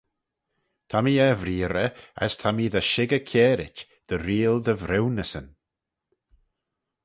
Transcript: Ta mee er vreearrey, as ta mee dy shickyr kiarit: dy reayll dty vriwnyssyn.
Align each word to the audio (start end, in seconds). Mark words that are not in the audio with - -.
Ta 0.89 0.97
mee 1.05 1.23
er 1.29 1.37
vreearrey, 1.41 1.91
as 2.23 2.33
ta 2.39 2.49
mee 2.55 2.71
dy 2.73 2.81
shickyr 2.91 3.25
kiarit: 3.29 3.77
dy 4.07 4.15
reayll 4.25 4.59
dty 4.65 4.75
vriwnyssyn. 4.83 5.47